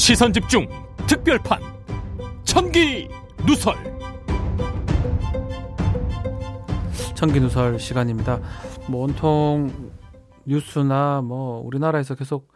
[0.00, 0.66] 시선 집중
[1.06, 1.60] 특별판
[2.44, 3.10] 천기
[3.46, 3.74] 누설
[7.14, 8.40] 천기 누설 시간입니다.
[8.88, 9.92] 뭐 온통
[10.46, 12.50] 뉴스나 뭐 우리나라에서 계속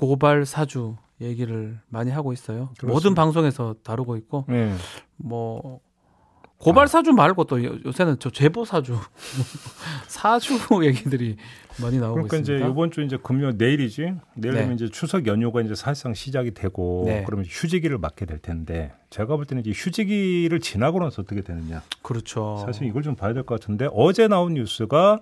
[0.00, 2.70] 고발 사주 얘기를 많이 하고 있어요.
[2.78, 2.94] 그렇습니다.
[2.94, 4.74] 모든 방송에서 다루고 있고 네.
[5.16, 5.80] 뭐
[6.58, 8.98] 고발 사주 말고 또 요- 요새는 저 제보 사주
[10.08, 11.36] 사주 얘기들이
[11.82, 12.64] 많이 나오고 그러니까 있습니다.
[12.64, 14.14] 이제 이번 주 이제 금요 내일이지.
[14.34, 14.70] 내일 네.
[14.74, 17.22] 이제 추석 연휴가 이제 사실상 시작이 되고 네.
[17.26, 21.82] 그러면 휴지기를 맞게 될 텐데 제가 볼 때는 이제 휴지기를 지나고 나서 어떻게 되느냐.
[22.02, 22.62] 그렇죠.
[22.64, 25.20] 사실 이걸 좀 봐야 될 것 같은데 어제 나온 뉴스가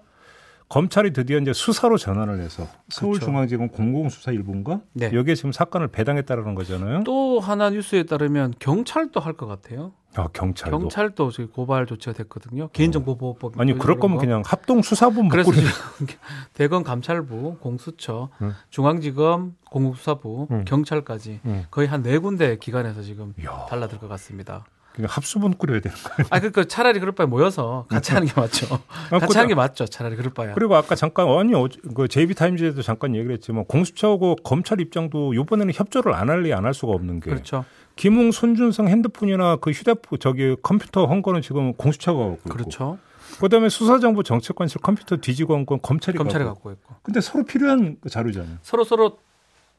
[0.68, 5.10] 검찰이 드디어 이제 수사로 전환을 해서 서울중앙지검 공공수사 일부인가 네.
[5.12, 7.02] 여기에 지금 사건을 배당했다라는 거잖아요.
[7.04, 9.92] 또 하나 뉴스에 따르면 경찰도 할 것 같아요.
[10.16, 10.78] 아 경찰도.
[10.78, 12.68] 경찰도 지금 고발 조치가 됐거든요.
[12.72, 15.68] 개인정보보호법 아니 그럴 거면 그냥 합동 수사본 그래서 지금
[16.54, 18.54] 대검 감찰부, 공수처, 응.
[18.70, 20.64] 중앙지검, 공수사부, 응.
[20.66, 21.66] 경찰까지 응.
[21.70, 24.64] 거의 한 네 군데 기관에서 지금 이야, 달라들 것 같습니다.
[24.92, 26.28] 그냥 합수본 꾸려야 되는 거예요.
[26.30, 28.78] 아 그러니까 차라리 그럴 바에 모여서 같이 하는 게 맞죠.
[29.10, 29.86] 아, 같이 하는 게 맞죠.
[29.86, 30.54] 차라리 그럴 바야.
[30.54, 36.14] 그리고 아까 잠깐 아니 어제 그 JB타임즈에도 잠깐 얘기를 했지만 공수처하고 검찰 입장도 이번에는 협조를
[36.14, 37.64] 안 할래 안할 수가 없는 게 그렇죠.
[37.96, 42.98] 김웅 손준성 핸드폰이나 그 휴대폰 저기 컴퓨터 한 거는 지금 공수처가 갖고 있고 그렇죠.
[43.40, 46.80] 그다음에 수사정보 정책관실 컴퓨터 뒤지고 한 건 검찰이 검찰이 갖고 있고.
[46.80, 48.58] 갖고 있고 근데 서로 필요한 그 자료잖아요.
[48.62, 49.18] 서로 서로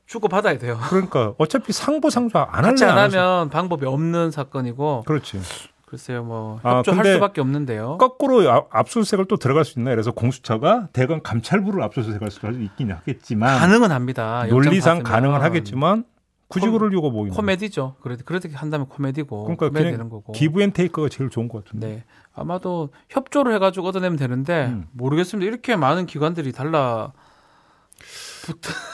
[0.08, 0.78] 주고 받아야 돼요.
[0.90, 2.98] 그러니까 어차피 상부 상조 안 같이 안.
[2.98, 5.40] 하면 방법이 없는 사건이고 그렇지.
[5.86, 7.98] 글쎄요 뭐 아, 협조할 근데 수밖에 없는데요.
[8.00, 9.92] 거꾸로 아- 압수수색을 또 들어갈 수 있나?
[9.92, 14.46] 그래서 공수처가 대검 감찰부를 압수수색할 수가 있긴 하겠지만 가능은 합니다.
[14.50, 15.04] 논리상.
[15.04, 16.04] 가능은 하겠지만
[16.48, 17.36] 굳이 코- 그럴 이유가 뭐 있나?
[17.36, 17.96] 코미디죠.
[18.02, 20.32] 그래 그렇게 한다면 코미디고 그러니까 코미디 그냥 되는 거고.
[20.34, 21.88] give and take가 제일 좋은 것 같은데.
[21.88, 22.04] 네.
[22.34, 24.86] 아마도 협조를 해 가지고 얻어내면 되는데 음.
[24.92, 25.48] 모르겠습니다.
[25.48, 27.14] 이렇게 많은 기관들이 달라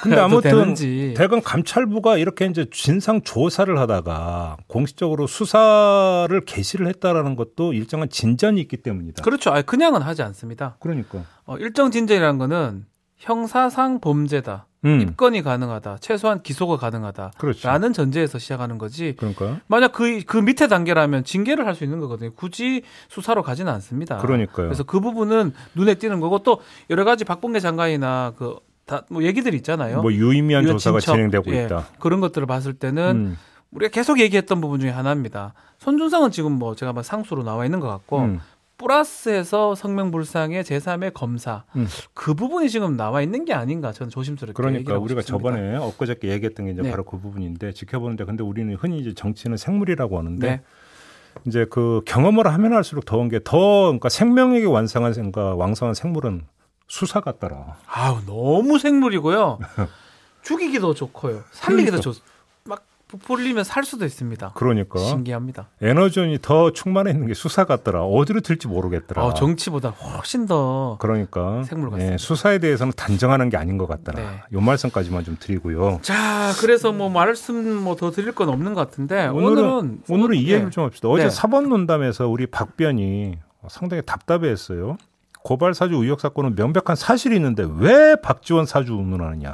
[0.02, 1.14] 근데 도 아무튼 되는지.
[1.18, 8.78] 대검 감찰부가 이렇게 이제 진상 조사를 하다가 공식적으로 수사를 개시를 했다라는 것도 일정한 진전이 있기
[8.78, 9.24] 때문이다.
[9.24, 9.50] 그렇죠.
[9.52, 10.78] 아니, 그냥은 하지 않습니다.
[10.80, 11.26] 그러니까.
[11.46, 12.86] 어, 일정 진전이라는 거는
[13.18, 14.68] 형사상 범죄다.
[14.86, 15.02] 음.
[15.02, 15.98] 입건이 가능하다.
[16.00, 17.34] 최소한 기소가 가능하다.
[17.38, 17.68] 그렇죠.
[17.68, 19.16] 라는 전제에서 시작하는 거지.
[19.18, 19.60] 그러니까.
[19.68, 22.32] 만약 그, 그 밑에 단계라면 징계를 할 수 있는 거거든요.
[22.34, 24.18] 굳이 수사로 가지는 않습니다.
[24.18, 24.68] 그러니까요.
[24.68, 28.56] 그래서 그 부분은 눈에 띄는 거고 또 여러 가지 박봉계 장관이나 그
[28.88, 30.02] 다 뭐 얘기들이 있잖아요.
[30.02, 31.86] 뭐 유의미한 조사가 친척, 진행되고 예, 있다.
[32.00, 33.38] 그런 것들을 봤을 때는 음.
[33.72, 35.54] 우리가 계속 얘기했던 부분 중에 하나입니다.
[35.78, 38.40] 손준성은 지금 뭐 제가 막 상수로 나와 있는 것 같고 음.
[38.82, 41.88] 플러스에서 성명불상의 제3의 검사 음.
[42.14, 45.50] 그 부분이 지금 나와 있는 게 아닌가 저는 조심스럽게 그러니까 우리가 싶습니다.
[45.50, 46.90] 저번에 엊그저께 얘기했던 게 이제 네.
[46.90, 50.62] 바로 그 부분인데 지켜보는데 근데 우리는 흔히 이제 정치는 생물이라고 하는데 네.
[51.46, 56.42] 이제 그 경험을 하면 할수록 더운 게 더 그러니까 생명력이 완성한 그러니까 왕성한 생물은
[56.88, 57.78] 수사 같더라.
[57.88, 59.60] 아우 너무 생물이고요.
[60.44, 61.44] 죽이기도 좋고요.
[61.52, 62.20] 살리기도 그러니까.
[62.20, 62.31] 좋.
[63.12, 64.52] 막 부풀리면 살 수도 있습니다.
[64.56, 65.68] 그러니까 신기합니다.
[65.82, 68.04] 에너지원이 더 충만해 있는 게 수사 같더라.
[68.04, 69.24] 어디로 튈지 모르겠더라.
[69.24, 72.14] 어, 정치보다 훨씬 더 그러니까 생물 같습니다.
[72.14, 74.20] 예, 수사에 대해서는 단정하는 게 아닌 것 같더라.
[74.20, 74.42] 네.
[74.54, 76.00] 요 말씀까지만 좀 드리고요.
[76.02, 80.40] 자, 그래서 뭐 말씀 뭐 더 드릴 건 없는 것 같은데 오늘은 오늘은 오늘은 예.
[80.40, 81.08] 이해를 좀 합시다.
[81.10, 81.30] 어제 네.
[81.30, 83.38] 사법 논담에서 우리 박변이
[83.70, 84.98] 상당히 답답해했어요.
[85.44, 89.54] 고발 사주 의혹 사건은 명백한 사실이 있는데 왜 박지원 사주 운운하느냐.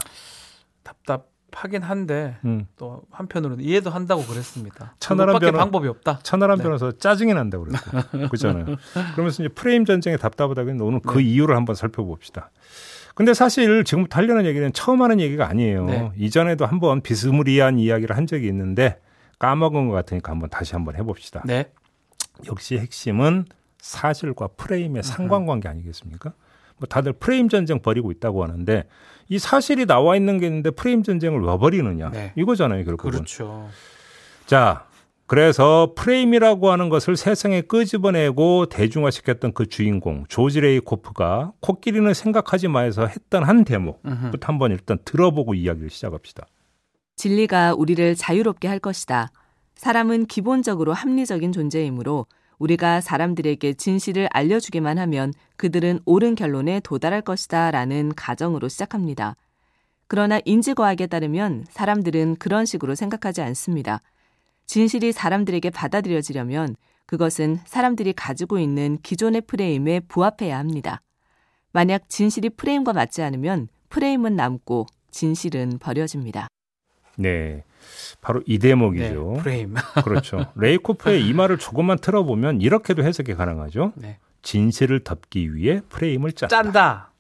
[0.84, 1.26] 답답
[1.58, 2.68] 하긴 한데 음.
[2.78, 4.94] 또 한편으로는 이해도 한다고 그랬습니다.
[5.00, 6.20] 그것밖에 변호- 방법이 없다.
[6.22, 6.64] 천하람 네.
[6.64, 7.90] 변호사 짜증이 난다고 그랬고
[8.30, 8.66] 그렇잖아요.
[9.14, 11.24] 그러면서 이제 프레임 전쟁에 답답하다고 오늘 그 네.
[11.24, 12.52] 이유를 한번 살펴봅시다.
[13.16, 15.86] 근데 사실 지금부터 하려는 얘기는 처음 하는 얘기가 아니에요.
[15.86, 16.12] 네.
[16.18, 19.00] 이전에도 한번 비스무리한 이야기를 한 적이 있는데
[19.40, 21.42] 까먹은 것 같으니까 한번 다시 한번 해봅시다.
[21.46, 21.72] 네.
[22.46, 23.46] 역시 핵심은
[23.80, 26.34] 사실과 프레임의 상관관계 아니겠습니까?
[26.78, 28.86] 뭐 다들 프레임 전쟁 벌이고 있다고 하는데
[29.30, 32.34] 이 사실이 나와 있는 게 있는데 프레임 전쟁을 왜 벌이느냐 네.
[32.36, 33.12] 이거잖아요 결국은.
[33.12, 33.68] 그렇죠.
[34.46, 34.86] 자,
[35.26, 43.44] 그래서 프레임이라고 하는 것을 세상에 끄집어내고 대중화시켰던 그 주인공 조지 레이코프가 코끼리는 생각하지 마에서 했던
[43.44, 44.38] 한 대목부터.
[44.44, 46.48] 한번 일단 들어보고 이야기를 시작합시다.
[47.18, 49.32] 진리가 우리를 자유롭게 할 것이다.
[49.76, 52.26] 사람은 기본적으로 합리적인 존재이므로
[52.60, 59.36] 우리가 사람들에게 진실을 알려주기만 하면 그들은 옳은 결론에 도달할 것이다 라는 가정으로 시작합니다.
[60.08, 64.02] 그러나 인지과학에 따르면 사람들은 그런 식으로 생각하지 않습니다.
[64.66, 66.76] 진실이 사람들에게 받아들여지려면
[67.06, 71.02] 그것은 사람들이 가지고 있는 기존의 프레임에 부합해야 합니다.
[71.72, 76.48] 만약 진실이 프레임과 맞지 않으면 프레임은 남고 진실은 버려집니다.
[77.18, 77.64] 네.
[78.22, 79.34] 바로 이 대목이죠.
[79.36, 79.76] 네, 프레임.
[80.04, 80.48] 그렇죠.
[80.56, 83.94] 레이코프의 이 말을 조금만 틀어보면 이렇게도 해석이 가능하죠.
[83.96, 84.18] 네.
[84.42, 86.48] 진실을 덮기 위해 프레임을 짰다.
[86.48, 87.12] 짠다.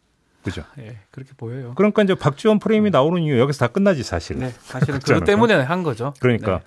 [0.44, 0.64] 그죠?
[0.80, 1.74] 예, 그렇게 보여요.
[1.76, 4.42] 그러니까 이제 박지원 프레임이 나오는 이유 여기서 다 끝나지 사실은.
[4.42, 5.00] 네, 사실은.
[5.04, 6.14] 그것 때문에 한 거죠.
[6.20, 6.64] 그러니까 네.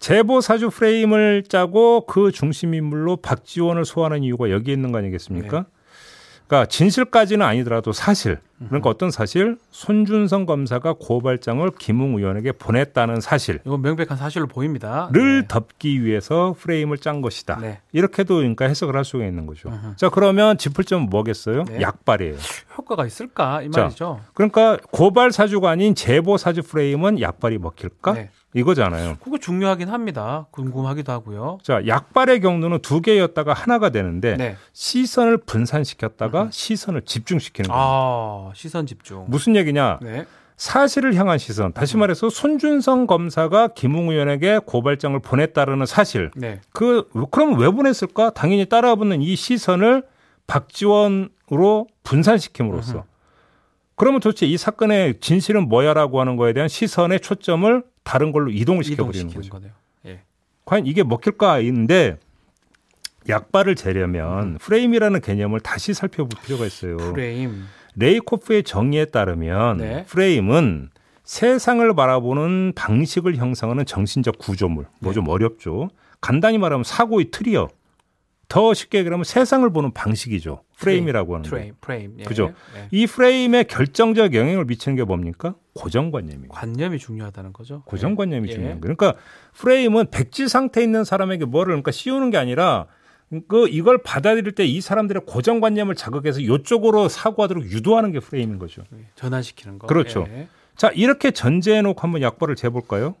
[0.00, 5.58] 제보 사주 프레임을 짜고 그 중심 인물로 박지원을 소환한 이유가 여기에 있는 거 아니겠습니까?
[5.58, 5.64] 네.
[6.50, 13.80] 그러니까 진실까지는 아니더라도 사실 그러니까 어떤 사실 손준성 검사가 고발장을 김웅 의원에게 보냈다는 사실을 이건
[13.82, 15.08] 명백한 사실로 보입니다.
[15.46, 17.58] 덮기 위해서 프레임을 짠 것이다.
[17.60, 17.80] 네.
[17.92, 19.68] 이렇게도 그러니까 해석을 할 수가 있는 거죠.
[19.68, 19.96] 음흠.
[19.96, 21.64] 자 그러면 짚을 점은 뭐겠어요?
[21.64, 21.80] 네.
[21.80, 22.34] 약발이에요.
[22.76, 24.20] 효과가 있을까 이 자, 말이죠.
[24.34, 28.14] 그러니까 고발 사주가 아닌 제보 사주 프레임은 약발이 먹힐까?
[28.52, 28.60] 네.
[28.60, 29.16] 이거잖아요.
[29.22, 30.46] 그거 중요하긴 합니다.
[30.50, 31.58] 궁금하기도 하고요.
[31.62, 34.56] 자, 약발의 경우는 두 개였다가 하나가 되는데 네.
[34.72, 37.84] 시선을 분산시켰다가 시선을 집중시키는 겁니다.
[37.84, 39.24] 아 시선 집중.
[39.28, 40.00] 무슨 얘기냐?
[40.02, 40.26] 네.
[40.56, 41.72] 사실을 향한 시선.
[41.72, 46.30] 다시 말해서 손준성 검사가 김웅 의원에게 고발장을 보냈다라는 사실.
[46.36, 46.60] 네.
[46.72, 48.30] 그 그럼 왜 보냈을까?
[48.30, 50.02] 당연히 따라붙는 이 시선을
[50.46, 53.04] 박지원으로 분산시킴으로써.
[53.94, 59.32] 그러면 도대체 이 사건의 진실은 뭐야라고 하는 거에 대한 시선의 초점을 다른 걸로 이동을 시켜버리는
[59.32, 59.50] 거죠.
[59.50, 59.72] 거네요.
[60.06, 60.20] 예.
[60.64, 62.18] 과연 이게 먹힐까인데
[63.28, 66.96] 약발을 재려면 프레임이라는 개념을 다시 살펴볼 필요가 있어요.
[66.96, 67.64] 프레임.
[67.96, 70.04] 레이코프의 정의에 따르면 네.
[70.06, 70.90] 프레임은
[71.24, 74.86] 세상을 바라보는 방식을 형성하는 정신적 구조물.
[75.00, 75.14] 뭐 네.
[75.14, 75.90] 좀 어렵죠.
[76.20, 77.68] 간단히 말하면 사고의 틀이요.
[78.48, 80.62] 더 쉽게 얘기하면 세상을 보는 방식이죠.
[80.78, 81.50] 프레임이라고 하는 거.
[81.50, 81.74] 프레임.
[81.80, 82.16] 프레임.
[82.18, 82.24] 예.
[82.24, 82.52] 그죠?
[82.76, 82.88] 예.
[82.90, 85.54] 이 프레임에 결정적 영향을 미치는 게 뭡니까?
[85.80, 86.48] 고정관념이에요.
[86.48, 87.82] 관념이 중요하다는 거죠.
[87.86, 88.52] 고정관념이 예.
[88.52, 88.96] 중요한 거예요.
[88.96, 89.20] 그러니까
[89.54, 92.86] 프레임은 백지 상태에 있는 사람에게 뭐를 그러니까 씌우는 게 아니라
[93.48, 98.82] 그 이걸 받아들일 때 이 사람들의 고정관념을 자극해서 이쪽으로 사고하도록 유도하는 게 프레임인 거죠.
[98.94, 99.06] 예.
[99.14, 99.86] 전환시키는 거.
[99.86, 100.26] 그렇죠.
[100.30, 100.48] 예.
[100.76, 103.14] 자 이렇게 전제해 놓고 한번 약발을 재볼까요?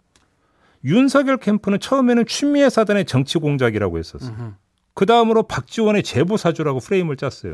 [0.84, 4.54] 윤석열 캠프는 처음에는 추미애 사단의 정치 공작이라고 했었어요.
[4.94, 7.52] 그 다음으로 박지원의 제보 사주라고 프레임을 짰어요.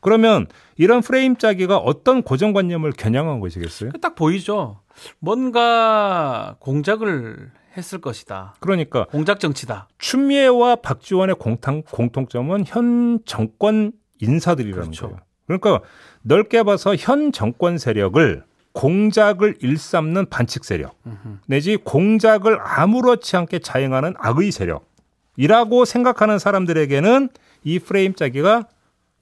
[0.00, 3.90] 그러면 이런 프레임 짜기가 어떤 고정관념을 겨냥한 것이겠어요?
[4.00, 4.80] 딱 보이죠.
[5.18, 8.54] 뭔가 공작을 했을 것이다.
[8.60, 9.88] 그러니까 공작 정치다.
[9.98, 15.06] 추미애와 박지원의 공통, 공통점은 현 정권 인사들이라는 그렇죠.
[15.08, 15.20] 거예요.
[15.46, 15.80] 그러니까
[16.22, 21.38] 넓게 봐서 현 정권 세력을 공작을 일삼는 반칙 세력 음흠.
[21.46, 27.30] 내지 공작을 아무렇지 않게 자행하는 악의 세력이라고 생각하는 사람들에게는
[27.64, 28.68] 이 프레임 짜기가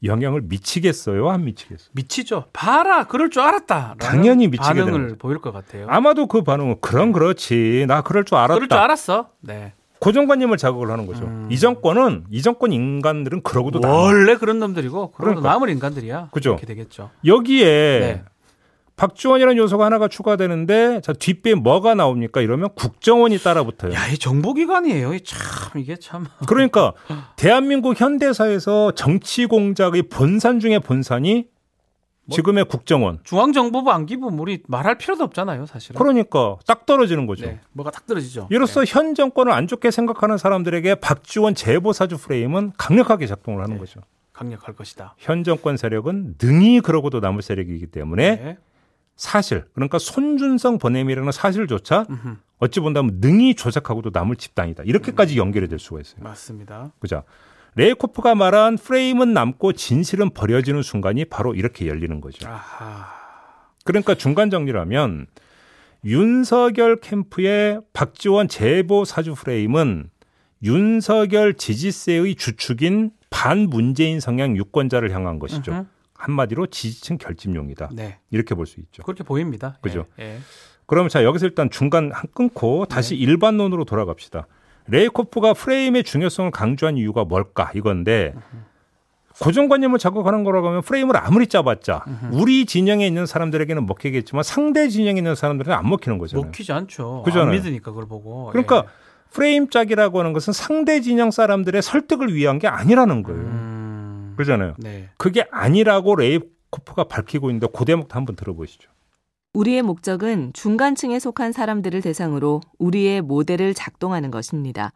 [0.05, 1.89] 영향을 미치겠어요, 안 미치겠어요?
[1.93, 2.45] 미치죠.
[2.53, 3.97] 봐라, 그럴 줄 알았다.
[3.99, 5.17] 당연히 미치게 반응을.
[5.19, 5.87] 보일 것 같아요.
[5.89, 8.55] 아마도 그 반응은 그럼 그렇지, 나 그럴 줄 알았다.
[8.55, 9.31] 그럴 줄 알았어.
[9.41, 9.73] 네.
[10.01, 11.25] 고정관념을 자극을 하는 거죠.
[11.25, 11.49] 음.
[11.51, 13.93] 이 정권은 이 정권 인간들은 그러고도 남아.
[13.95, 15.49] 원래 그런 놈들이고 그러고 그러니까.
[15.51, 16.29] 남을 인간들이야.
[16.33, 16.51] 그죠.
[16.51, 17.11] 그렇게 되겠죠.
[17.25, 17.65] 여기에
[18.01, 18.25] 네.
[18.99, 22.41] 박지원이라는 요소가 하나가 추가되는데 자 뒷배에 뭐가 나옵니까?
[22.41, 23.95] 이러면 국정원이 따라붙어요.
[23.95, 25.15] 야, 이 정보기관이에요.
[25.15, 25.39] 이참
[25.77, 26.27] 이게 참.
[26.47, 26.93] 그러니까
[27.37, 31.47] 대한민국 현대사에서 정치 공작의 본산 중의 본산이
[32.25, 32.35] 뭐?
[32.35, 33.21] 지금의 국정원.
[33.23, 35.97] 중앙정보부 안기부 우리 말할 필요도 없잖아요, 사실은.
[35.97, 37.47] 그러니까 딱 떨어지는 거죠.
[37.47, 38.49] 네, 뭐가 딱 떨어지죠.
[38.51, 38.93] 이로써 네.
[38.93, 43.81] 현 정권을 안 좋게 생각하는 사람들에게 박지원 제보사주 프레임은 강력하게 작동을 하는 네.
[43.81, 44.01] 거죠.
[44.33, 45.15] 강력할 것이다.
[45.19, 48.59] 현 정권 세력은 능히 그러고도 남을 세력이기 때문에 네.
[49.19, 54.85] 사실 그러니까 손준성 보냄이라는 사실조차 음흠, 어찌 본다면 능히 조작하고도 남을 집단이다.
[54.85, 56.23] 이렇게까지 연결이 될 수가 있어요.
[56.23, 56.93] 맞습니다.
[57.01, 57.25] 그죠?
[57.75, 62.49] 레이코프가 말한 프레임은 남고 진실은 버려지는 순간이 바로 이렇게 열리는 거죠.
[62.49, 63.07] 아하.
[63.85, 65.27] 그러니까 중간 정리라면
[66.05, 70.11] 윤석열 캠프의 박지원 제보 사주 프레임은
[70.63, 75.73] 윤석열 지지세의 주축인 반문재인 성향 유권자를 향한 것이죠.
[75.73, 75.85] 음흠.
[76.19, 77.91] 한마디로 지지층 결집용이다.
[77.93, 79.03] 네, 이렇게 볼 수 있죠.
[79.05, 79.79] 그렇게 보입니다.
[79.81, 80.05] 그죠.
[80.19, 80.39] 예, 예.
[80.87, 83.21] 그러면 자 여기서 일단 중간 한- 끊고 다시 네.
[83.21, 84.47] 일반론으로 돌아갑시다.
[84.89, 88.35] 레이코프가 프레임의 중요성을 강조한 이유가 뭘까 이건데
[89.41, 95.35] 고정관념을 자극하는 거라고 하면 프레임을 아무리 짜봤자 우리 진영에 있는 사람들에게는 먹히겠지만 상대 진영에 있는
[95.37, 96.45] 사람들은 안 먹히는 거잖아요.
[96.47, 97.23] 먹히지 않죠.
[97.25, 97.51] 그잖아요.
[97.51, 98.47] 안 믿으니까 그걸 보고.
[98.51, 98.91] 그러니까 예.
[99.31, 103.41] 프레임 짜기라고 하는 것은 상대 진영 사람들의 설득을 위한 게 아니라는 거예요.
[103.41, 103.78] 음,
[104.39, 104.75] 그러잖아요.
[104.79, 105.09] 네.
[105.17, 108.89] 그게 아니라고 레이코프가 밝히고 있는데 그 대목도 한번 들어보시죠.
[109.53, 114.93] 우리의 목적은 중간층에 속한 사람들을 대상으로 우리의 모델을 작동하는 것입니다.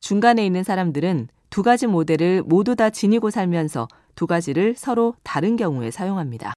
[0.00, 3.86] 중간에 있는 사람들은 두 가지 모델을 모두 다 지니고 살면서
[4.16, 6.54] 두 가지를 서로 다른 경우에 사용합니다.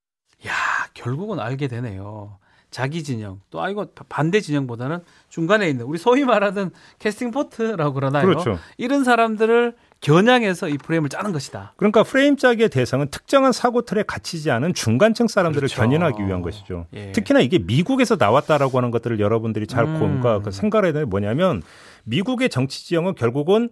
[0.47, 0.51] 야,
[0.95, 2.39] 결국은 알게 되네요.
[2.75, 8.25] 자기 진영 또 아이고 반대 진영보다는 중간에 있는 우리 소위 말하는 캐스팅 포트라고 그러나요?
[8.25, 8.59] 그렇죠.
[8.77, 11.71] 이런 사람들을 겨냥해서 이 프레임을 짜는 것이다.
[11.77, 15.81] 그러니까 프레임 짜기의 대상은 특정한 사고 틀에 갇히지 않은 중간층 사람들을 그렇죠.
[15.81, 16.87] 견인하기 위한 것이죠.
[16.93, 17.13] 예.
[17.13, 19.97] 특히나 이게 미국에서 나왔다라고 하는 것들을 여러분들이 잘 음.
[19.97, 21.63] 보니까 그 생각을 해야 되는 게 뭐냐면
[22.03, 23.69] 미국의 정치 지형은 결국은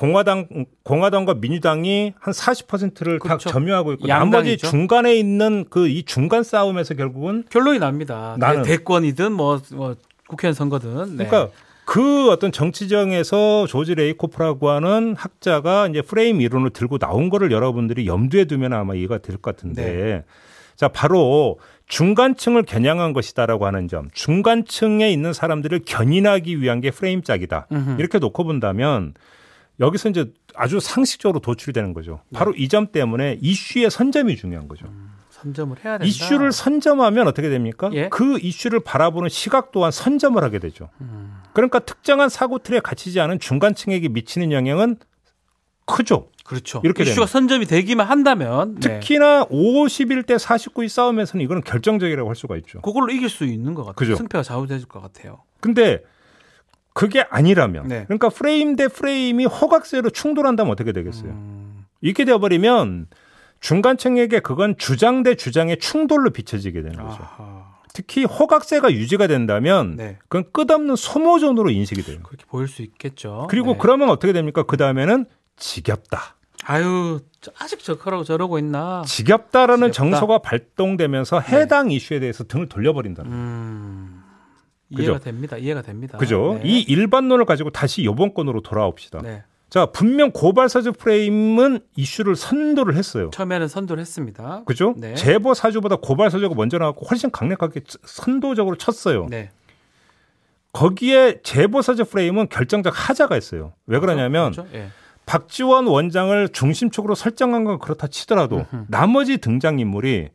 [0.00, 0.46] 공화당
[0.84, 3.48] 공화당과 민주당이 한 40%를 그렇죠.
[3.48, 4.36] 다 점유하고 있고 양당이죠.
[4.36, 8.36] 나머지 중간에 있는 그 이 중간 싸움에서 결국은 결론이 납니다.
[8.38, 9.96] 나는- 대, 대권이든 뭐, 뭐
[10.28, 11.16] 국회의원 선거든.
[11.16, 11.26] 네.
[11.26, 11.50] 그러니까
[11.86, 18.44] 그 어떤 정치정에서 조지 레이코프라고 하는 학자가 이제 프레임 이론을 들고 나온 거를 여러분들이 염두에
[18.44, 20.24] 두면 아마 이해가 될 것 같은데 네.
[20.74, 27.68] 자 바로 중간층을 겨냥한 것이다라고 하는 점 중간층에 있는 사람들을 견인하기 위한 게 프레임 짜기다
[27.72, 27.96] 음흠.
[28.00, 29.14] 이렇게 놓고 본다면
[29.80, 34.86] 여기서 이제 아주 상식적으로 도출이 되는 거죠 바로 이점 때문에 이슈의 선점이 중요한 거죠
[35.30, 36.06] 선점을 해야 된다.
[36.06, 37.90] 이슈를 선점하면 어떻게 됩니까?
[37.92, 38.08] 예.
[38.08, 40.88] 그 이슈를 바라보는 시각 또한 선점을 하게 되죠.
[41.52, 44.96] 그러니까 특정한 사고 틀에 갇히지 않은 중간층에게 미치는 영향은
[45.84, 46.30] 크죠.
[46.44, 46.80] 그렇죠.
[46.84, 47.26] 이렇게 이슈가 되는.
[47.26, 49.00] 선점이 되기만 한다면 네.
[49.00, 52.80] 특히나 51대 49의 싸움에서는 이거는 결정적이라고 할 수가 있죠.
[52.80, 53.94] 그걸로 이길 수 있는 것 같아요.
[53.94, 54.16] 그죠.
[54.16, 55.42] 승패가 좌우될 것 같아요.
[55.60, 56.02] 근데
[56.96, 58.04] 그게 아니라면 네.
[58.06, 61.30] 그러니까 프레임 대 프레임이 허각세로 충돌한다면 어떻게 되겠어요?
[61.30, 63.08] 음, 이렇게 되어버리면
[63.60, 67.18] 중간층에게 그건 주장 대 주장의 충돌로 비춰지게 되는 거죠.
[67.22, 67.66] 아하.
[67.92, 70.18] 특히 허각세가 유지가 된다면 네.
[70.28, 72.18] 그건 끝없는 소모전으로 인식이 돼요.
[72.22, 73.46] 그렇게 보일 수 있겠죠.
[73.50, 73.78] 그리고 네.
[73.80, 74.62] 그러면 어떻게 됩니까?
[74.62, 75.26] 그 다음에는
[75.56, 76.36] 지겹다.
[76.64, 79.02] 아유 저- 아직 저거라고 저러고 있나.
[79.06, 80.10] 지겹다라는 지겹다.
[80.18, 83.44] 정서가 발동되면서 해당 이슈에 대해서 등을 돌려버린다는 거예요.
[83.44, 84.15] 음?
[84.90, 85.56] 이해가 됩니다.
[85.56, 86.18] 이해가 됩니다.
[86.18, 86.60] 그죠?
[86.62, 86.68] 네.
[86.68, 89.22] 이 일반론을 가지고 다시 요번 건으로 돌아옵시다.
[89.22, 89.42] 네.
[89.68, 93.30] 자, 분명 고발 사주 프레임은 이슈를 선도를 했어요.
[93.32, 94.62] 처음에는 선도를 했습니다.
[94.64, 94.94] 그죠?
[94.96, 95.14] 네.
[95.14, 99.26] 제보 사주보다 고발 사주가 먼저 나왔고 훨씬 강력하게 선도적으로 쳤어요.
[99.28, 99.50] 네.
[100.72, 103.72] 거기에 제보 사주 프레임은 결정적 하자가 있어요.
[103.86, 104.68] 왜 그러냐면 그렇죠?
[104.74, 104.88] 예.
[105.24, 110.28] 박지원 원장을 중심축으로 설정한 건 그렇다 치더라도 나머지 등장 인물이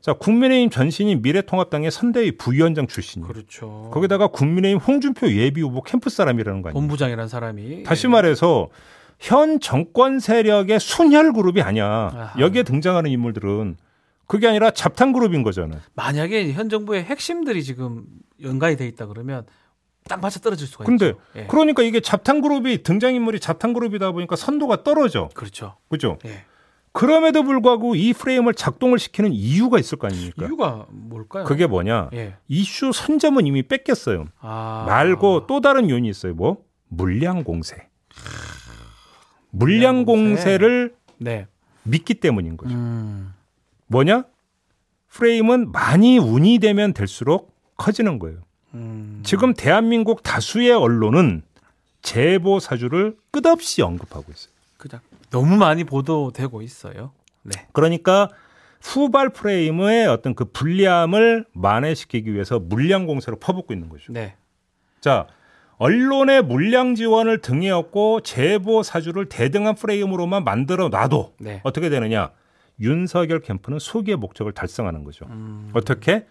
[0.00, 3.28] 자 국민의힘 전신인 미래통합당의 선대위 부위원장 출신이에요.
[3.32, 3.90] 그렇죠.
[3.92, 6.80] 거기다가 국민의힘 홍준표 예비 후보 캠프 사람이라는 거 아니에요.
[6.80, 8.10] 본부장이라는 사람이 다시 예.
[8.10, 8.68] 말해서
[9.18, 11.86] 현 정권 세력의 순혈 그룹이 아니야.
[11.86, 12.34] 아하.
[12.38, 13.76] 여기에 등장하는 인물들은
[14.26, 15.80] 그게 아니라 잡탕 그룹인 거잖아요.
[15.94, 18.04] 만약에 현 정부의 핵심들이 지금
[18.42, 19.46] 연관이 돼 있다 그러면
[20.04, 21.18] 딱 맞아 떨어질 수가 근데 있죠.
[21.36, 21.46] 예.
[21.48, 25.28] 그러니까 이게 잡탕 그룹이 등장 인물이 잡탕 그룹이다 보니까 선도가 떨어져.
[25.34, 25.76] 그렇죠.
[25.88, 26.18] 그죠?
[26.24, 26.44] 예.
[26.98, 30.46] 그럼에도 불구하고 이 프레임을 작동을 시키는 이유가 있을 거 아닙니까?
[30.46, 31.44] 이유가 뭘까요?
[31.44, 32.10] 그게 뭐냐?
[32.12, 32.34] 예.
[32.48, 34.26] 이슈 선점은 이미 뺏겼어요.
[34.40, 34.82] 아.
[34.84, 36.34] 말고 또 다른 요인이 있어요.
[36.34, 36.64] 뭐?
[36.88, 37.86] 물량 공세.
[39.50, 41.46] 물량 공세를 네.
[41.84, 42.74] 믿기 때문인 거죠.
[42.74, 43.32] 음.
[43.86, 44.24] 뭐냐?
[45.10, 48.38] 프레임은 많이 운이 되면 될수록 커지는 거예요.
[48.74, 49.22] 음.
[49.24, 51.42] 지금 대한민국 다수의 언론은
[52.02, 54.52] 제보 사주를 끝없이 언급하고 있어요.
[54.76, 57.12] 그냥 너무 많이 보도되고 있어요.
[57.42, 57.66] 네.
[57.72, 58.30] 그러니까
[58.80, 64.12] 후발 프레임의 어떤 그 불리함을 만회시키기 위해서 물량 공세로 퍼붓고 있는 거죠.
[64.12, 64.36] 네.
[65.00, 65.26] 자,
[65.78, 71.60] 언론의 물량 지원을 등에 업고 제보 사주를 대등한 프레임으로만 만들어 놔도 네.
[71.64, 72.32] 어떻게 되느냐?
[72.80, 75.26] 윤석열 캠프는 소기의 목적을 달성하는 거죠.
[75.26, 75.70] 음.
[75.74, 76.26] 어떻게?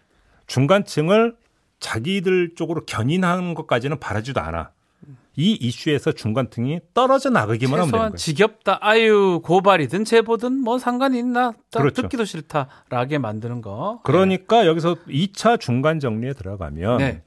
[0.48, 1.36] 중간층을
[1.80, 4.72] 자기들 쪽으로 견인하는 것까지는 바라지도 않아.
[5.40, 8.16] 이 이슈에서 중간층이 떨어져 나가기만 하면 되는 거예요.
[8.16, 8.80] 지겹다.
[8.82, 11.54] 아유 고발이든 제보든 뭐 상관이 있나?
[11.72, 12.02] 딱 그렇죠.
[12.02, 14.02] 듣기도 싫다라게 만드는 거.
[14.04, 17.22] 그러니까 여기서 2차 중간 정리에 들어가면 네.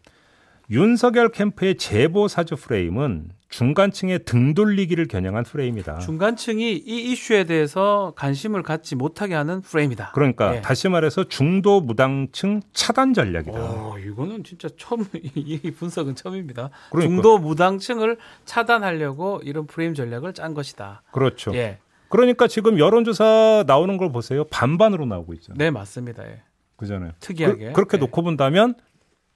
[0.70, 5.98] 윤석열 캠프의 제보 사주 프레임은 중간층의 등 돌리기를 겨냥한 프레임이다.
[5.98, 10.12] 중간층이 이 이슈에 대해서 관심을 갖지 못하게 하는 프레임이다.
[10.14, 10.62] 그러니까 네.
[10.62, 13.60] 다시 말해서 중도 무당층 차단 전략이다.
[13.60, 15.04] 오, 이거는 진짜 처음
[15.34, 16.70] 이 분석은 처음입니다.
[16.90, 17.10] 그러니까.
[17.10, 21.02] 중도 무당층을 차단하려고 이런 프레임 전략을 짠 것이다.
[21.10, 21.52] 그렇죠.
[21.54, 21.78] 예,
[22.08, 24.44] 그러니까 지금 여론조사 나오는 걸 보세요.
[24.44, 25.58] 반반으로 나오고 있잖아요.
[25.58, 26.24] 네 맞습니다.
[26.24, 26.42] 예.
[26.76, 27.12] 그잖아요.
[27.20, 27.72] 특이하게.
[27.72, 28.00] 그, 렇게 네.
[28.00, 28.74] 놓고 본다면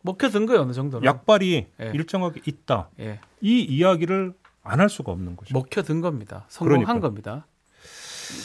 [0.04, 1.04] 먹혀든 거예요 어느 정도는.
[1.06, 1.90] 약발이 네.
[1.94, 2.90] 일정하게 있다.
[3.00, 5.52] 예, 이 이야기를 안 할 수가 없는 거죠.
[5.54, 6.44] 먹혀든 겁니다.
[6.48, 7.08] 성공한 그러니까.
[7.08, 7.46] 겁니다.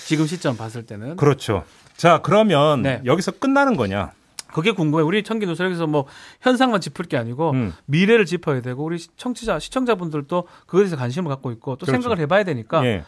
[0.06, 1.64] 지금 시점 봤을 때는 그렇죠.
[1.96, 3.02] 자, 그러면 네.
[3.06, 4.12] 여기서 끝나는 거냐?
[4.54, 5.02] 그게 궁금해.
[5.02, 6.06] 요 우리 청기 누설에서 뭐
[6.42, 7.74] 현상만 짚을 게 아니고 음.
[7.86, 11.92] 미래를 짚어야 되고 우리 청취자 시청자분들도 그것에 대해서 관심을 갖고 있고 또 그렇죠.
[12.02, 13.04] 생각을 해봐야 되니까 예.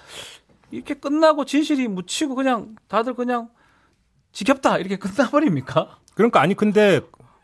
[0.69, 3.49] 이렇게 끝나고 진실이 묻히고 그냥 다들 그냥
[4.31, 5.97] 지겹다 이렇게 끝나버립니까?
[6.13, 7.01] 그러니까 아니 근데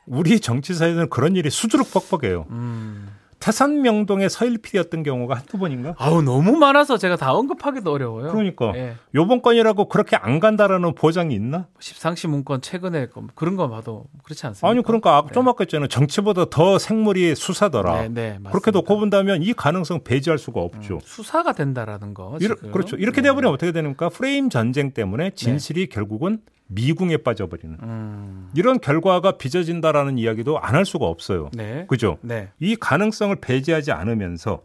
[0.08, 2.46] 우리 정치사에는 그런 일이 수두룩 뻑뻑해요.
[2.50, 3.10] 음.
[3.40, 5.94] 태산 명동의 서일필이었던 경우가 한두 번인가?
[6.00, 8.32] 아우 너무 많아서 제가 다 언급하기도 어려워요.
[8.32, 8.96] 그러니까 예.
[9.14, 11.68] 요번 건이라고 그렇게 안 간다라는 보장이 있나?
[11.80, 14.68] 십상시 문건 최근에 거- 그런 거 봐도 그렇지 않습니까?
[14.72, 15.88] 아니 그러니까 아- 좀 아까 했잖아요.
[15.88, 18.02] 정치보다 더 생물이 수사더라.
[18.02, 18.50] 네, 네, 맞습니다.
[18.50, 20.96] 그렇게 놓고 본다면 이 가능성 배제할 수가 없죠.
[20.96, 22.38] 음, 수사가 된다라는 거.
[22.42, 22.56] 이러-.
[22.56, 22.96] 그렇죠.
[22.96, 23.28] 이렇게 네.
[23.28, 24.10] 되어버리면 어떻게 되는가?
[24.10, 28.50] 프레임 전쟁 때문에 진실이 결국은 미궁에 빠져버리는 음.
[28.55, 31.50] 이런 결과가 빚어진다라는 이야기도 안 할 수가 없어요.
[31.53, 31.86] 네.
[31.88, 32.17] 그죠?
[32.21, 32.51] 네.
[32.59, 34.63] 이 가능성을 배제하지 않으면서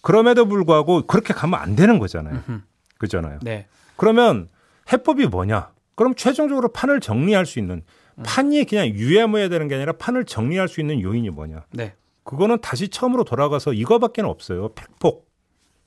[0.00, 2.42] 그럼에도 불구하고 그렇게 가면 안 되는 거잖아요.
[2.48, 2.60] 음흠.
[2.98, 3.40] 그잖아요.
[3.42, 3.66] 네.
[3.96, 4.48] 그러면
[4.92, 5.72] 해법이 뭐냐?
[5.94, 7.82] 그럼 최종적으로 판을 정리할 수 있는
[8.18, 8.22] 음.
[8.24, 11.64] 판이 그냥 유야무야 되는 게 아니라 판을 정리할 수 있는 요인이 뭐냐?
[11.72, 11.94] 네.
[12.24, 14.70] 그거는 다시 처음으로 돌아가서 이거밖에 없어요.
[14.74, 15.28] 팩폭,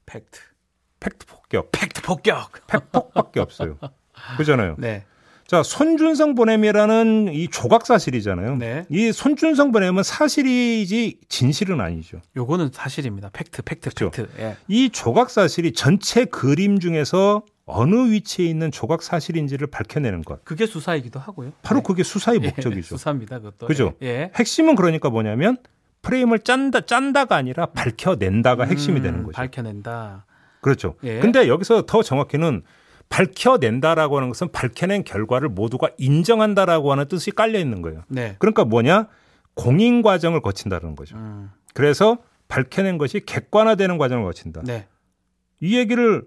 [0.05, 0.39] 팩트.
[0.99, 2.51] 팩트 폭격, 팩트 폭격.
[2.67, 3.77] 팩폭밖에 없어요.
[4.37, 4.75] 그잖아요.
[4.77, 5.05] 네.
[5.49, 8.57] 자, 손준성 보냄이라는 이 조각 사실이잖아요.
[8.57, 8.85] 네.
[8.87, 12.21] 이 손준성 보냄은 사실이지 진실은 아니죠.
[12.37, 13.31] 요거는 사실입니다.
[13.33, 14.11] 팩트, 팩트, 그렇죠.
[14.11, 14.41] 팩트.
[14.43, 14.57] 예.
[14.67, 20.45] 이 조각 사실이 전체 그림 중에서 어느 위치에 있는 조각 사실인지를 밝혀내는 것.
[20.45, 21.53] 그게 수사이기도 하고요.
[21.63, 21.83] 바로 네.
[21.87, 22.97] 그게 수사의 예, 목적이죠.
[22.97, 23.39] 수사입니다.
[23.39, 23.65] 그것도.
[23.65, 23.93] 그죠?
[24.03, 24.31] 예.
[24.35, 25.57] 핵심은 그러니까 뭐냐면
[26.03, 29.35] 프레임을 짠다 짠다가 아니라 밝혀낸다가 핵심이 음, 되는 거죠.
[29.35, 30.27] 밝혀낸다.
[30.61, 30.93] 그렇죠.
[31.03, 31.19] 예.
[31.21, 32.61] 근데 여기서 더 정확히는
[33.09, 38.03] 밝혀낸다라고 하는 것은 밝혀낸 결과를 모두가 인정한다라고 하는 뜻이 깔려 있는 거예요.
[38.07, 38.35] 네.
[38.39, 39.07] 그러니까 뭐냐?
[39.55, 41.17] 공인 과정을 거친다는 거죠.
[41.17, 44.61] 음, 그래서 밝혀낸 것이 객관화되는 과정을 거친다.
[44.63, 44.87] 네.
[45.59, 46.23] 이 얘기를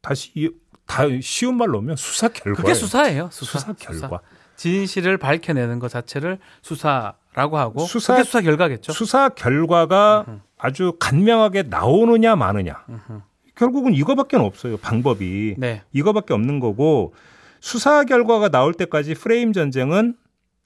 [0.00, 0.50] 다시 이-
[0.86, 2.60] 다 쉬운 말로 하면 수사 결과.
[2.62, 3.28] 그게 수사예요.
[3.30, 3.58] 수사.
[3.58, 4.20] 수사 결과.
[4.56, 8.92] 진실을 밝혀내는 것 자체를 수사라고 하고 수사- 그게 수사 결과겠죠.
[8.92, 10.40] 수사 결과가 음흠.
[10.58, 12.84] 아주 간명하게 나오느냐 마느냐.
[12.88, 13.20] 음흠.
[13.62, 14.76] 결국은 이거밖에 없어요.
[14.76, 15.54] 방법이.
[15.56, 15.82] 네.
[15.92, 17.14] 이거밖에 없는 거고
[17.60, 20.16] 수사 결과가 나올 때까지 프레임 전쟁은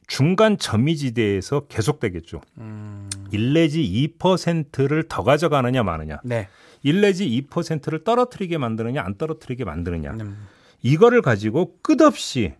[0.06, 2.40] 중간 점이지대에서 계속되겠죠.
[2.58, 3.82] 음, 1 내지
[4.18, 6.20] 2%를 더 가져가느냐 마느냐.
[6.24, 6.48] 네.
[6.84, 10.12] 1 내지 2%를 떨어뜨리게 만드느냐 안 떨어뜨리게 만드느냐.
[10.12, 10.46] 음,
[10.80, 12.54] 이거를 가지고 끝없이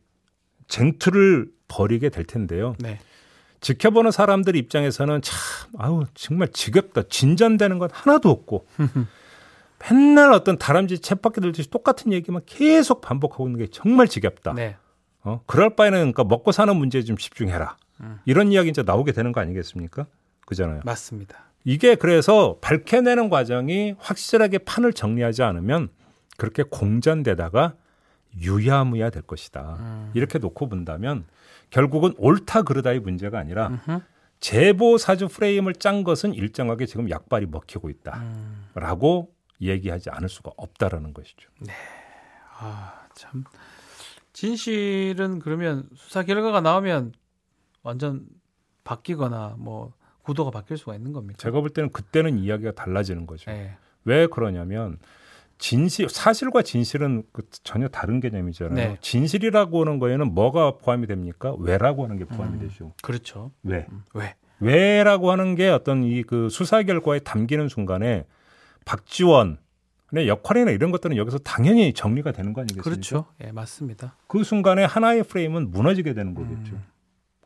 [0.69, 2.75] 쟁투를 벌이게 될 텐데요.
[2.79, 2.99] 네.
[3.63, 5.35] 지켜보는 사람들 입장에서는 참
[5.79, 7.05] 아우 정말 지겹다.
[7.09, 8.67] 진전되는 건 하나도 없고
[9.79, 14.55] 맨날 어떤 다람쥐 쳇바퀴 들듯이 똑같은 얘기만 계속 반복하고 있는 게 정말 지겹다.
[14.55, 14.77] 네.
[15.23, 15.43] 어?
[15.47, 17.77] 그럴 바에는 그러니까 먹고 사는 문제에 좀 집중해라.
[18.01, 18.21] 음.
[18.25, 20.07] 이런 이야기 이제 나오게 되는 거 아니겠습니까?
[20.47, 20.81] 그잖아요.
[20.85, 21.47] 맞습니다.
[21.65, 25.89] 이게 그래서 밝혀내는 과정이 확실하게 판을 정리하지 않으면
[26.37, 27.75] 그렇게 공전되다가
[28.41, 29.77] 유야무야 될 것이다.
[29.81, 30.11] 음.
[30.15, 31.25] 이렇게 놓고 본다면
[31.71, 34.01] 결국은 옳다 그르다의 문제가 아니라 음흠.
[34.39, 37.95] 제보 사주 프레임을 짠 것은 일정하게 지금 약발이 먹히고 음.
[38.75, 41.49] 있다라고 얘기하지 않을 수가 없다라는 것이죠.
[42.59, 43.45] 아, 참.
[44.33, 47.13] 진실은 그러면 수사 결과가 나오면
[47.83, 48.27] 완전
[48.85, 49.93] 바뀌거나 뭐
[50.23, 51.39] 구도가 바뀔 수가 있는 겁니까?
[51.39, 53.51] 제가 볼 때는 그때는 이야기가 달라지는 거죠.
[53.51, 53.77] 네.
[54.05, 54.99] 왜 그러냐면
[55.59, 58.75] 진실 사실과 진실은 그 전혀 다른 개념이잖아요.
[58.75, 58.99] 네.
[59.01, 61.55] 진실이라고 하는 거에는 뭐가 포함이 됩니까?
[61.59, 62.59] 왜라고 하는 게 포함이 음.
[62.61, 62.93] 되죠.
[63.03, 63.53] 그렇죠.
[63.63, 63.87] 왜?
[63.91, 64.35] 음, 왜?
[64.61, 68.27] 왜라고 하는 게 어떤 이 그 수사 결과에 담기는 순간에
[68.87, 72.89] 박지원의 역할이나 이런 것들은 여기서 당연히 정리가 되는 거 아니겠습니까?
[72.89, 73.27] 그렇죠.
[73.45, 74.17] 예, 맞습니다.
[74.29, 76.77] 그 순간에 하나의 프레임은 무너지게 되는 거겠죠.
[76.77, 76.83] 음.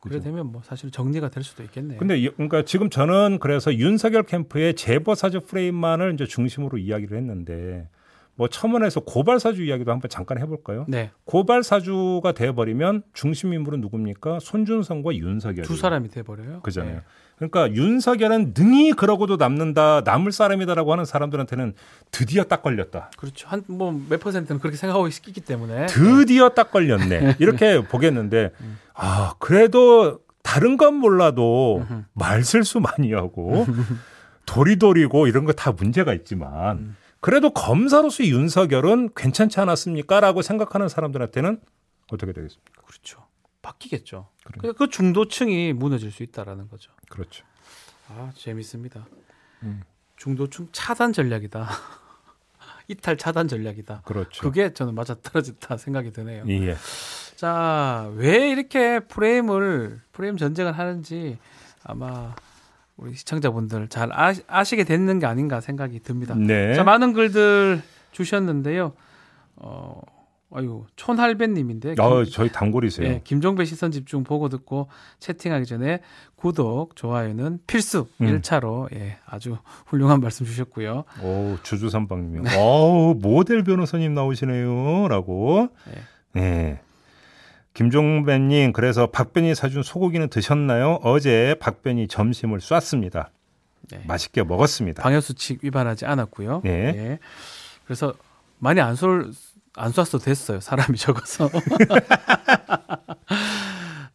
[0.03, 1.99] 그래 되면 뭐 사실 정리가 될 수도 있겠네요.
[1.99, 7.87] 근데 이- 그러니까 지금 저는 그래서 윤석열 캠프의 제보 사주 프레임만을 이제 중심으로 이야기를 했는데
[8.41, 10.87] 뭐 첨언에서 고발 사주 이야기도 한번 잠깐 해볼까요?
[10.89, 11.11] 네.
[11.27, 14.39] 고발 사주가 되어버리면 중심 인물은 누굽니까?
[14.41, 16.61] 손준성과 윤석열 두 사람이 돼 버려요.
[16.63, 17.03] 그잖아요.
[17.37, 21.75] 그러니까 윤석열은 능히 그러고도 남는다, 남을 사람이다라고 하는 사람들한테는
[22.11, 23.11] 드디어 딱 걸렸다.
[23.19, 23.47] 그렇죠.
[23.47, 27.37] 한 뭐 몇 퍼센트는 그렇게 생각하고 있기 때문에 드디어 딱 걸렸네.
[27.41, 28.53] 이렇게 보겠는데,
[28.95, 32.05] 아, 그래도 다른 건 몰라도 음흠.
[32.15, 33.67] 말 실수 많이 하고
[34.47, 36.97] 도리도리고 이런 거 다 문제가 있지만 음.
[37.21, 40.21] 그래도 검사로서 윤석열은 괜찮지 않았습니까?
[40.21, 41.61] 라고 생각하는 사람들한테는
[42.11, 42.83] 어떻게 되겠습니까?
[42.83, 43.27] 그렇죠.
[43.63, 44.29] 바뀌겠죠.
[44.45, 44.73] 그러니까.
[44.73, 46.91] 그, 그 중도층이 무너질 수 있다라는 거죠.
[47.09, 47.45] 그렇죠.
[48.09, 49.07] 아 재밌습니다.
[49.63, 49.83] 음.
[50.17, 51.69] 중도층 차단 전략이다.
[52.89, 54.03] 이탈 차단 전략이다.
[54.05, 54.43] 그렇죠.
[54.43, 56.45] 그게 저는 맞아 떨어졌다 생각이 드네요.
[56.49, 56.77] 예.
[57.37, 61.39] 자, 왜 이렇게 프레임을 프레임 전쟁을 하는지
[61.85, 62.35] 아마
[63.01, 66.35] 우리 시청자분들 잘 아, 시게 됐는 게 아닌가 생각이 듭니다.
[66.37, 66.75] 네.
[66.75, 67.81] 자, 많은 글들
[68.13, 68.93] 주셨는데요.
[69.57, 70.01] 어,
[70.53, 71.95] 아유, 촌할배님인데.
[71.99, 73.09] 어, 저희 단골이세요.
[73.09, 76.01] 예, 김종배 시선 집중 보고 듣고 채팅하기 전에
[76.37, 78.27] 구독, 좋아요는 필수 음.
[78.27, 81.05] 일 1차로 예, 아주 훌륭한 말씀 주셨고요.
[81.23, 82.43] 오, 주주삼방님이.
[82.43, 82.59] 네.
[82.59, 85.09] 어우, 모델 변호사님 나오시네요.
[85.09, 85.69] 라고.
[85.87, 86.41] 네.
[86.41, 86.81] 네.
[87.81, 91.01] 김종배님, 그래서 박변이 사준 소고기는 드셨나요?
[91.03, 93.31] 어제 박변이 점심을 쐈습니다.
[93.91, 94.03] 네.
[94.07, 95.03] 맛있게 먹었습니다.
[95.03, 96.61] 방역수칙 위반하지 않았고요.
[96.63, 96.71] 네.
[96.71, 97.19] 예.
[97.87, 98.13] 그래서
[98.59, 99.33] 많이 안 쏠,
[99.77, 100.61] 안 쐈어도 됐어요.
[100.61, 101.49] 사람이 적어서.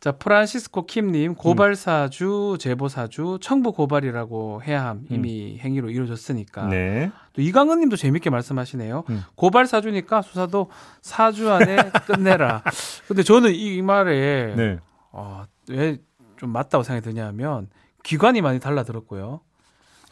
[0.06, 5.04] 자, 프란시스코 킴님, 고발사주, 제보사주, 청부 고발이라고 해야 함.
[5.10, 6.66] 이미 행위로 이루어졌으니까.
[6.66, 6.70] 음.
[6.70, 7.12] 네.
[7.34, 9.06] 또 이강은 님도 재밌게 말씀하시네요.
[9.10, 9.24] 음.
[9.34, 10.70] 고발사주니까 수사도
[11.02, 12.62] 사주 안에 끝내라.
[13.08, 14.78] 근데 저는 이 말에 네.
[15.12, 15.98] 어, 왜
[16.38, 17.68] 좀 맞다고 생각이 드냐면
[18.04, 19.42] 기관이 많이 달라들었고요.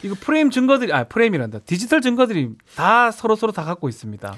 [0.02, 1.60] 이거 프레임 증거들이 아 프레임이란다.
[1.60, 4.34] 디지털 증거들이 다 서로 서로 다 갖고 있습니다.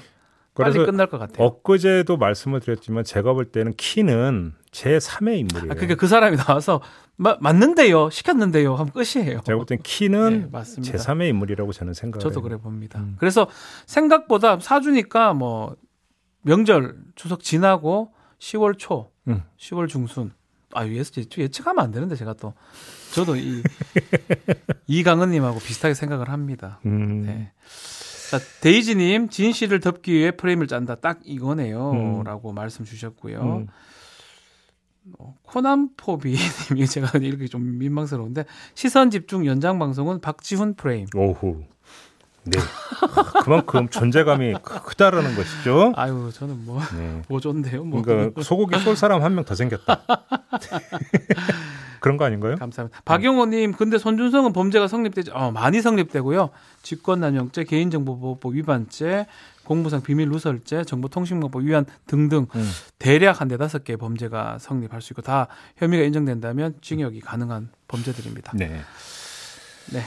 [0.53, 1.45] 그래서 끝날 것 같아요.
[1.47, 5.71] 엊그제도 말씀을 드렸지만 제가 볼 때는 키는 제 3의 인물이에요.
[5.71, 6.81] 아, 그러니까 그 사람이 나와서
[7.15, 9.41] 마, 맞는데요, 시켰는데요, 하면 끝이에요.
[9.43, 10.95] 제가 볼 땐 키는 네, 맞습니다.
[10.99, 12.43] 제 3의 인물이라고 저는 생각을 저도.
[12.43, 12.99] 그래 봅니다.
[12.99, 13.15] 음.
[13.17, 13.47] 그래서
[13.87, 15.75] 생각보다 사주니까 뭐
[16.43, 19.41] 명절 추석 지나고 10월 초, 음.
[19.57, 20.31] 10월 중순.
[20.73, 22.53] 아 예측 예측하면 안 되는데 제가 또
[23.13, 23.63] 저도 이
[24.85, 26.79] 이강은 님하고 비슷하게 생각을 합니다.
[26.85, 27.23] 음.
[27.25, 27.51] 네.
[28.29, 30.95] 자, 데이지님 진실을 덮기 위해 프레임을 짠다.
[30.95, 31.21] 딱 음.
[31.25, 32.21] 이거네요.
[32.25, 33.65] 라고 말씀 주셨고요.
[35.07, 35.13] 음.
[35.19, 36.39] 어, 코난포비님이
[36.91, 41.07] 제가 이렇게 좀 민망스러운데 시선 집중 연장 방송은 박지훈 프레임.
[41.15, 41.63] 오후.
[42.45, 42.57] 네.
[43.43, 45.91] 그만큼 존재감이 크- 크다라는 것이죠.
[45.97, 47.21] 아유 저는 뭐 네.
[47.27, 47.83] 보존데요.
[47.83, 50.01] 뭐 그러니까 소고기 쏠 사람 한 명 더 생겼다.
[52.07, 52.55] 그런 거 아닌가요?
[52.55, 53.01] 감사합니다.
[53.03, 56.51] 박용호님, 근데 손준성은 범죄가 성립되지, 어, 많이 성립되고요.
[56.81, 59.25] 직권남용죄, 개인정보보호법 위반죄,
[59.65, 62.69] 공무상 비밀 누설죄, 정보통신망법 위반 등등 음.
[62.97, 68.53] 대략 한 대다섯 개의 범죄가 성립할 수 있고 다 혐의가 인정된다면 징역이 가능한 범죄들입니다.
[68.55, 68.79] 네.
[69.91, 70.01] 네.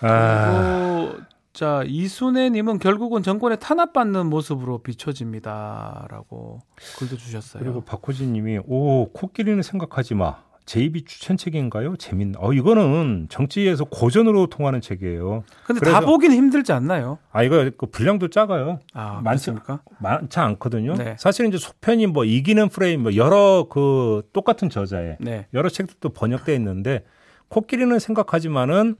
[0.00, 6.60] 아, 그리고 자 이순애님은 결국은 정권에 탄압받는 모습으로 비춰집니다라고
[6.98, 7.62] 글도 주셨어요.
[7.62, 10.42] 그리고 박호진님이 오 코끼리는 생각하지 마.
[10.66, 11.96] 제이비 추천 책인가요?
[11.96, 12.32] 재밌.
[12.38, 15.44] 어 이거는 정치에서 고전으로 통하는 책이에요.
[15.66, 17.18] 근데 그래서- 다 보긴 힘들지 않나요?
[17.32, 18.80] 아 이거 그 분량도 작아요.
[18.94, 19.80] 아 많지- 맞습니까?
[20.00, 20.94] 많지 않거든요.
[20.94, 21.16] 네.
[21.18, 25.46] 사실 이제 속편이 뭐 이기는 프레임 뭐 여러 그 똑같은 저자의 네.
[25.52, 27.04] 여러 책들도 번역돼 있는데
[27.48, 28.96] 코끼리는 생각하지만은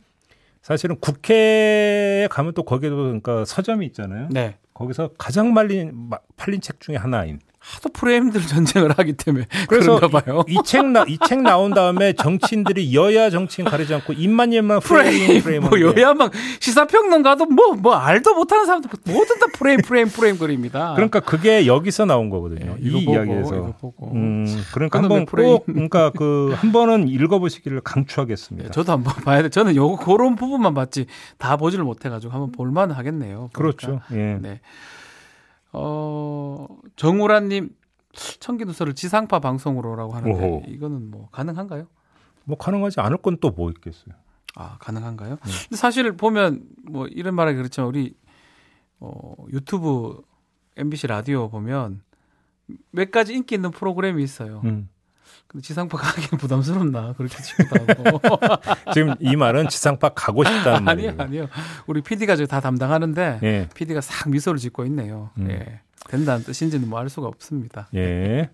[0.60, 4.28] 사실은 국회에 가면 또 거기도 그러니까 서점이 있잖아요.
[4.30, 4.56] 네.
[4.74, 7.38] 거기서 가장 말린 마- 팔린 책 중에 하나인.
[7.66, 10.44] 하도 프레임들 전쟁을 하기 때문에 그래서 봐요.
[10.48, 15.62] 이책 나 이 책 나온 다음에 정치인들이 여야 정치인 가리지 않고 입만 입만 프레임 프레임,
[15.62, 20.92] 뭐 여야 막 시사평론가도 뭐뭐 알도 못하는 사람들 뭐든 다 프레임 프레임 프레임 그럽니다.
[20.94, 22.74] 그러니까 그게 여기서 나온 거거든요.
[22.74, 23.74] 네, 이 보고, 이야기에서.
[24.12, 25.24] 음, 그러니까 한번.
[25.24, 28.68] 꼭 그러니까 그 한 번은 읽어보시기를 강추하겠습니다.
[28.68, 29.48] 네, 저도 한번 봐야 돼.
[29.48, 31.06] 저는 요거 그런 부분만 봤지
[31.38, 33.48] 다 보지를 못해가지고 한번 볼만 하겠네요.
[33.54, 34.00] 그렇죠.
[34.12, 34.38] 예.
[34.40, 34.60] 네.
[35.72, 36.66] 어
[37.04, 37.70] 정우라님
[38.40, 40.62] 청기누설을 지상파 방송으로라고 하는데 오호.
[40.66, 41.86] 이거는 뭐 가능한가요?
[42.44, 44.14] 뭐 가능하지 않을 건 또 뭐 있겠어요.
[44.56, 45.30] 아 가능한가요?
[45.30, 45.52] 네.
[45.64, 48.14] 근데 사실 보면 뭐 이런 말하기 그렇지만 우리
[49.00, 50.22] 어, 유튜브
[50.76, 52.02] MBC 라디오 보면
[52.90, 54.62] 몇 가지 인기 있는 프로그램이 있어요.
[54.64, 54.88] 음.
[55.48, 58.38] 근데 지상파 가기는 부담스럽나 그렇게 싶기도 하고
[58.94, 61.10] 지금 이 말은 지상파 가고 싶다는 말이에요.
[61.10, 61.46] 아니요 아니요
[61.86, 63.68] 우리 PD가 다 담당하는데 예.
[63.74, 65.30] PD가 싹 미소를 짓고 있네요.
[65.38, 65.50] 음.
[65.50, 65.80] 예.
[66.08, 67.88] 된다는 뜻인지는 뭐 알 수가 없습니다.
[67.94, 68.50] 예.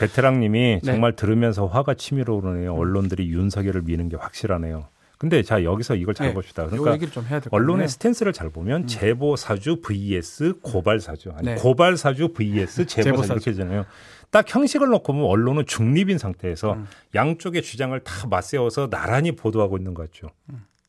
[0.00, 0.92] 베테랑님이 네.
[0.92, 2.74] 정말 들으면서 화가 치밀어 오르네요.
[2.74, 4.86] 언론들이 윤석열을 미는 게 확실하네요.
[5.18, 6.34] 근데 자 여기서 이걸 잘 네.
[6.34, 6.64] 봅시다.
[6.64, 7.88] 요 그러니까 언론의.
[7.88, 11.54] 스탠스를 잘 보면 제보 사주 vs 고발 사주 아니 네.
[11.54, 13.32] 고발 사주 vs 제보 제보 사주.
[13.34, 13.84] 이렇게 되잖아요.
[14.30, 16.86] 딱 형식을 놓고 보면 언론은 중립인 상태에서 음.
[17.14, 20.30] 양쪽의 주장을 다 맞세워서 나란히 보도하고 있는 것 같죠.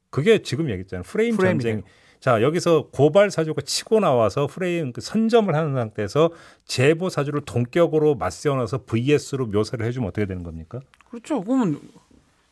[0.10, 1.04] 그게 지금 얘기했잖아요.
[1.04, 1.38] 프레임 음.
[1.38, 1.74] 프레임이네요.
[1.76, 1.84] 전쟁.
[2.24, 6.30] 자 여기서 고발 사주가 치고 나와서 프레임 그 선점을 하는 상태에서
[6.64, 10.80] 제보 사주를 동격으로 맞세워놔서 vs로 묘사를 해주면 어떻게 되는 겁니까?
[11.10, 11.44] 그렇죠.
[11.44, 11.82] 그러면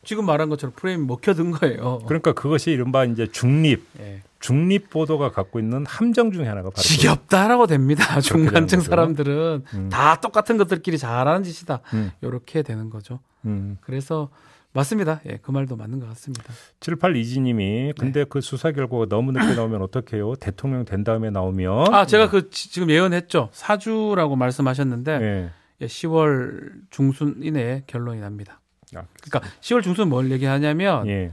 [0.04, 2.00] 지금 말한 것처럼 프레임이 먹혀든 거예요.
[2.04, 4.20] 그러니까 그것이 이른바 이제 중립 예.
[4.40, 8.20] 중립 보도가 갖고 있는 함정 중에 하나가 바로 그 지겹다라고 됩니다.
[8.20, 8.82] 중간층.
[8.82, 9.88] 사람들은 음.
[9.88, 11.80] 다 똑같은 것들끼리 잘하는 짓이다.
[11.94, 12.12] 음.
[12.20, 13.20] 이렇게 되는 거죠.
[13.46, 13.78] 음.
[13.80, 14.28] 그래서
[14.74, 15.20] 맞습니다.
[15.28, 16.44] 예, 그 말도 맞는 것 같습니다.
[16.80, 20.36] 78이지님이 근데 그 수사 결과가 너무 늦게 나오면 어떡해요?
[20.36, 23.50] 대통령 된 다음에 나오면 아, 제가 그 지- 지금 예언했죠.
[23.52, 25.50] 사주라고 말씀하셨는데 예.
[25.82, 28.60] 예, 10월 중순 이내에 결론이 납니다.
[28.96, 31.32] 아, 그러니까 10월 중순 뭘 얘기하냐면 예.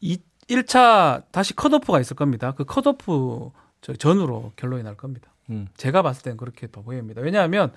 [0.00, 2.52] 이 1차 다시 컷오프가 있을 겁니다.
[2.56, 5.32] 그 컷오프 저 전으로 결론이 날 겁니다.
[5.48, 5.68] 음.
[5.76, 7.22] 제가 봤을 땐 그렇게 더 보입니다.
[7.22, 7.72] 왜냐하면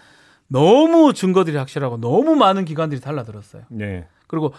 [0.47, 3.63] 너무 증거들이 확실하고 너무 많은 기관들이 달라들었어요.
[3.79, 4.08] 예.
[4.33, 4.51] 그리고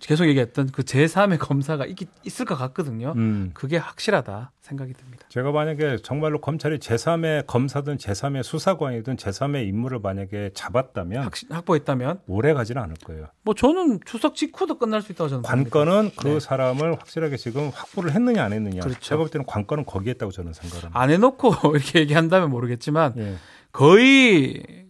[0.00, 3.12] 계속 얘기했던 그 제3의 검사가 있, 있을 것 같거든요.
[3.14, 3.52] 음.
[3.54, 5.24] 그게 확실하다 생각이 듭니다.
[5.28, 12.52] 제가 만약에 정말로 검찰이 제3의 검사든 제3의 수사관이든 제3의 인물을 만약에 잡았다면 확, 확보했다면 오래
[12.54, 13.26] 가지는 않을 거예요.
[13.42, 15.42] 뭐 저는 추석 직후도 끝날 수 있다고 저는.
[15.42, 16.40] 관건은 그 네.
[16.40, 18.80] 사람을 확실하게 지금 확보를 했느냐 안 했느냐.
[18.80, 18.98] 그렇죠.
[18.98, 21.00] 제가 볼 때는 관건은 거기에 있다고 저는 생각합니다.
[21.00, 23.36] 안 해놓고 이렇게 얘기한다면 모르겠지만 예.
[23.70, 24.86] 거의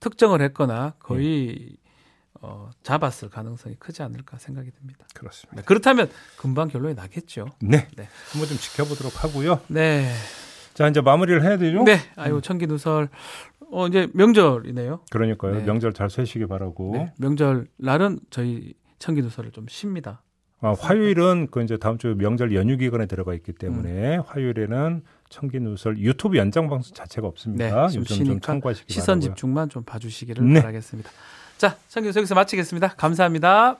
[0.00, 0.98] 특정을 했거나 예.
[0.98, 1.76] 거의
[2.46, 5.06] 어, 잡았을 가능성이 크지 않을까 생각이 듭니다.
[5.14, 5.56] 그렇습니다.
[5.56, 7.46] 네, 그렇다면 금방 결론이 나겠죠.
[7.60, 7.88] 네.
[7.96, 8.06] 네.
[8.30, 9.60] 한번 좀 지켜보도록 하고요.
[9.68, 10.12] 네.
[10.74, 11.82] 자 이제 마무리를 해야 되죠.
[11.84, 11.94] 네.
[11.94, 11.98] 음.
[12.16, 13.08] 아유 천기 누설
[13.70, 15.00] 어 이제 명절이네요.
[15.10, 15.54] 그러니까요.
[15.54, 15.64] 네.
[15.64, 16.90] 명절 잘 쇠시기 바라고.
[16.92, 17.12] 네.
[17.16, 20.22] 명절 날은 저희 천기 누설을 좀 쉽니다.
[20.60, 24.22] 아, 화요일은 그 이제 다음 주 명절 연휴 기간에 들어가 있기 때문에 음.
[24.26, 27.86] 화요일에는 청기 누설 유튜브 연장 방송 자체가 없습니다.
[27.88, 29.34] 네, 요즘 좀 참고하시기 시선 바라고요.
[29.34, 30.60] 집중만 좀 봐주시기를 네.
[30.60, 31.10] 바라겠습니다.
[31.64, 32.88] 자, 청교수 여기서 마치겠습니다.
[32.88, 33.78] 감사합니다.